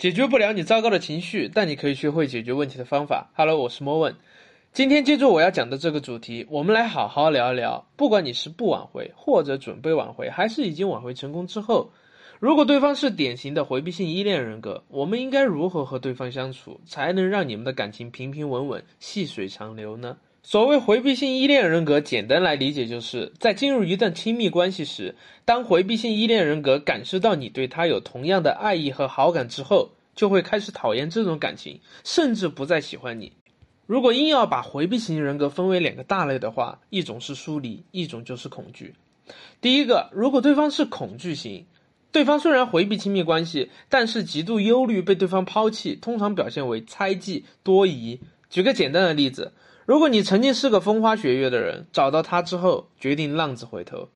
[0.00, 3.30] 解决不了你糟糕的情绪，但你可以学会解决问题的方法。
[3.36, 4.16] Hello，我是莫问。
[4.72, 7.86] 今天接住我要讲的这个主题，我们来好好聊一聊。
[7.96, 11.92] 不管你是不挽回，或者准备挽回，还是已经挽回成功之后，
[12.38, 20.16] 如果对方是典型的回避性依恋人格，我们应该如何和对方相处，才能让你们的感情平平稳稳、细水长流呢？
[20.42, 25.14] 所谓回避性依恋人格，简单来理解，就是在进入一段亲密关系时，
[25.44, 33.30] 当回避性依恋人格感受到你对他有同样的爱意和好感之后，就会开始讨厌这种感情，甚至不再喜欢你。
[33.86, 38.94] 如果硬要把回避型人格分为两个大类的话，一种是疏离，一种就是恐惧。
[39.60, 41.66] 第一个，如果对方是恐惧型，
[42.10, 48.18] 对方虽然回避亲密关系，但是极度忧虑被对方抛弃，通常表现为猜忌、多疑。
[48.48, 49.52] 举个简单的例子。
[49.90, 54.08] 如果你曾经是个风花雪月的人，找到他之后决定浪子回头，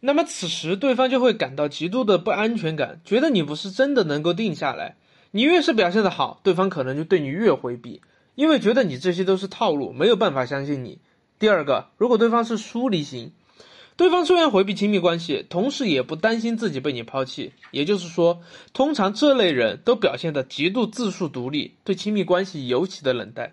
[0.00, 4.96] 那么此时对方就会感到极度的不安全感，觉得你不是真的能够定下来。
[5.32, 8.00] 你越是表现的好，对方可能就对你越回避，
[8.36, 10.98] 因为觉得你这些都是套路，没有办法相信你。
[11.38, 13.32] 第二个，如果对方是疏离型，
[13.98, 18.40] 对方虽然回避亲密关系，同时也不担心自己被你抛弃，也就是说，
[18.72, 23.52] 通常这类人都表现得极度自述独立，对亲密关系尤其的冷淡。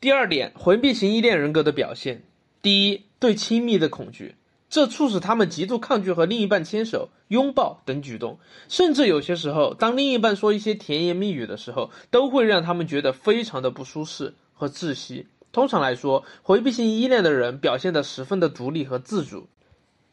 [0.00, 2.22] 第二点，回避型依恋人格的表现：
[2.62, 4.36] 第一，对亲密的恐惧，
[4.70, 15.26] 这促使他们极度抗拒和另一半牵手、拥抱等举动，甚至有些时候，当另一半说一些甜言蜜语的时候，都会让他们觉得非常的不舒适和窒息。
[15.50, 19.48] 通常来说，回避型依恋的人表现得十分的独立和自主，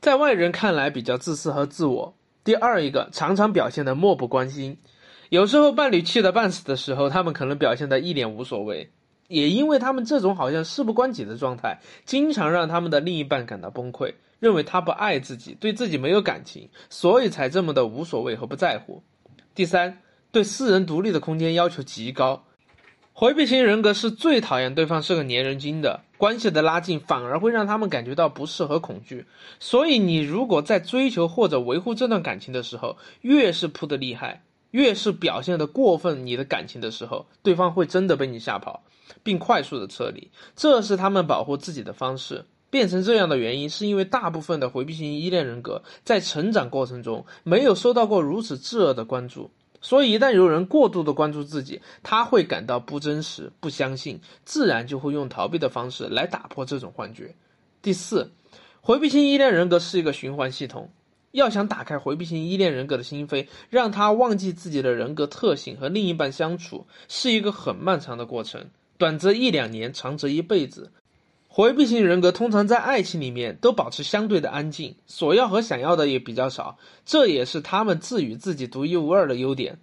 [0.01, 2.15] 在外人看来比较自私和自我。
[2.43, 4.79] 第二一个，常常表现得漠不关心，
[5.29, 8.89] 有时候伴侣气得半死的时候，他们可能表现得一脸无所谓。
[9.27, 19.03] 也因为他们这种好像事不关己的状态，经常让他们的另一半感到崩溃，认为他不爱自己，对自己没有感情，所以才这么的无所谓和不在乎。
[19.53, 19.99] 第三，
[20.31, 22.43] 对私人独立的空间要求极高，
[23.13, 29.25] 回避型人格是最讨厌对方是个粘人精的，关系的拉近反而会让他们感觉到不适和恐惧。
[29.59, 34.43] 所以你如果在追求或者维护这段感情的时候，越是扑得厉害。
[34.71, 38.83] 越是表现的过分，你的感情的时候，对方会真的被你吓跑，
[39.23, 40.29] 并快速的撤离。
[40.55, 42.45] 这是他们保护自己的方式。
[42.71, 49.49] 变成这样的原因，是因为大部分的回避型依恋人格在成长过程中没有受到过如此炙热的关注，
[49.79, 57.33] 所以一旦有人过度的关注自己，他会感到不真实、不相信，自然就会用逃避的方式来打破这种幻觉。
[57.81, 58.31] 第四，
[58.81, 60.89] 回避型依恋人格是一个循环系统。
[61.31, 68.65] 要想打开回避型依恋人格的心扉，让他忘记自己的人格特性和另一半相处，是一个很漫长的过程，
[68.97, 70.91] 短则一两年，长则一辈子。
[71.47, 79.79] 回避型人格通常在爱情里面都保持相对的安静，索要和想要的也比较少，这也是他们自诩自己独一无二的优点。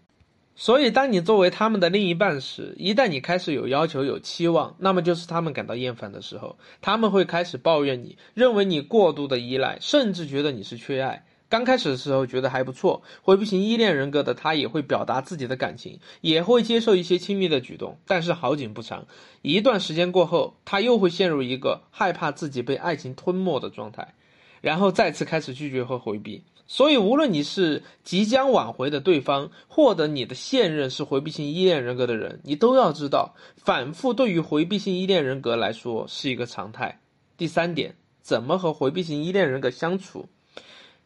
[0.55, 6.59] 所以，当你作为他们的另一半时，一旦你开始有要求、有期望，那么就是他们感到厌烦的时候。
[6.83, 11.25] 他们会开始抱怨你，认为你过度的依赖，甚至觉得你是缺爱。
[11.53, 17.99] 刚开始的时候觉得还不错，回避型依恋人格的他也会表达自己的感情，也会接受一些亲密的举动。
[18.07, 19.07] 但是好景不长，
[19.43, 24.15] 一段时间过后，他又会陷入一个害怕自己被爱情吞没的状态，
[24.63, 26.43] 然后再次开始拒绝和回避。
[26.67, 36.99] 所以，无论你是即将挽回的对方，或者你的现任是回避型依恋人格的人，你都要知道，反复对于回避型依恋人格来说是一个常态。
[37.37, 40.27] 第三点，怎么和回避型依恋人格相处？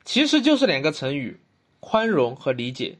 [0.06, 1.40] 其实就是两个成语：
[1.80, 2.96] 宽容和理解。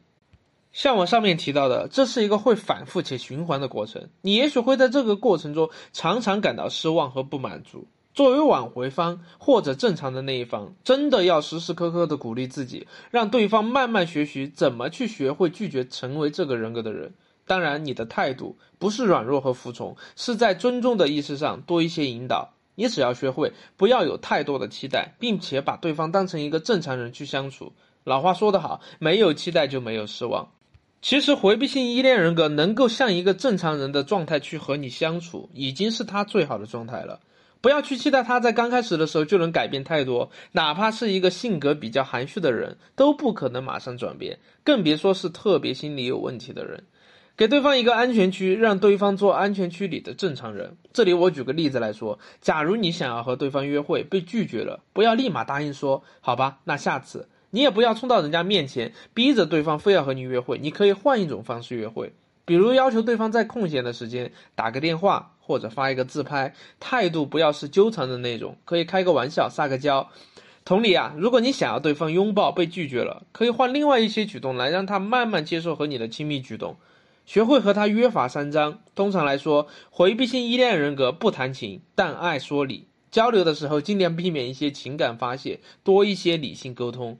[0.72, 4.08] 像我上面提到的，这是一个会反复且循环的过程。
[4.22, 7.86] 你也许会在这个过程中常常感到失望和不满足。
[8.12, 17.14] 作为挽回方或者正常的那一方，真的要时时刻刻的鼓励自己，让对方慢慢学习怎么去学会拒绝，成为这个人格的人。
[17.46, 22.55] 当然，你的态度不是软弱和服从，是在尊重的意识上多一些引导。
[22.76, 27.72] 你只要学会不要有太多的期待，并且把对方当成一个正常人去相处。
[28.04, 30.48] 老话说得好，没有期待就没有失望。
[31.02, 37.18] 其实回避性依恋人格能够像一个正常人的状态去和你相处，已经是他最好的状态了。
[37.60, 46.84] 不要去期待他在刚开始的时候就能改变太多，哪怕是一个性格比较含蓄的人，都不可能马上转变，更别说是特别心理有问题的人。
[47.36, 50.74] 给对方一个安全区，让对方做安全区里的正常人。
[50.94, 62.10] 这里我举个例子来说，假如你想要和对方约会被拒绝了，不要立马答应说好吧，那下次你也不要冲到人家面前逼着对方非要和你约会，你可以换一种方式约会，
[62.46, 70.08] 比如要求对方在空闲的时间打个电话或者发一个自拍，态度不要是纠缠的那种，可以开个玩笑撒个娇。
[70.64, 76.76] 同理啊，如果你想要对方拥抱被拒绝了，可以换另外一些举动来让他慢慢接受和你的亲密举动。
[77.26, 78.78] 学会和他约法三章。
[78.94, 82.86] 通常来说，回避性依恋人格不谈情，但爱说理。
[83.10, 87.18] 交流的时候尽量避免一些情感发泄，多一些理性沟通。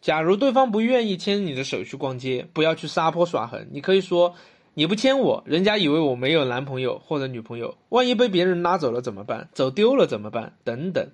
[0.00, 3.66] 假如对方不愿意牵你的手去逛街，不要去撒泼耍横。
[3.70, 4.34] 你可以说
[4.74, 9.48] ：“你不牵我，人家以为我没有男朋友或者女朋友，万一被别人拉走了怎么办？
[9.52, 10.54] 走丢了怎么办？
[10.64, 11.06] 等等。”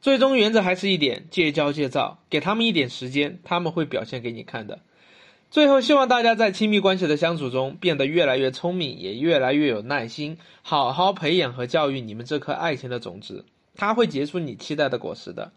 [0.00, 4.78] 最终原则还是一点：戒骄戒躁，给他们一点时间，他们会表现给你看的。
[5.50, 13.44] 最后，希望大家在亲密关系的相处中变得越来越聪明，也越来越有耐心，好好培养和教育你们这颗爱情的种子，
[13.74, 15.50] 它会结出你期待的果实的。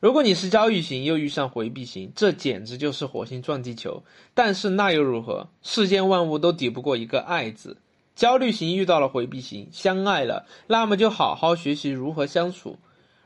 [0.00, 4.02] 如果你是焦虑型又遇上回避型，这简直就是火星撞地球。
[4.34, 5.48] 但是那又如何？
[5.62, 7.76] 世间万物都抵不过一个爱字。
[8.16, 12.76] 焦虑型遇到了回避型，相爱了，那么就好好学习如何相处。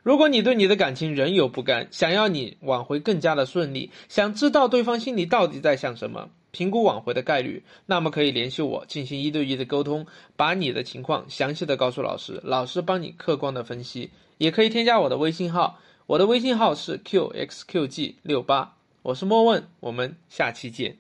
[0.03, 10.07] 如果你对你的感情仍有不甘，想要你挽回更加的顺利，想知道对方心里到底在想什么，评估挽回的概率，那么可以联系我进行一对一的沟通，
[10.37, 14.11] 把你的情况详细的告诉老师，老师帮你客观的分析。
[14.39, 21.00] 也可以添加我的微信号，我的微信号是 qxqg 六八，我是莫问，我们下期见。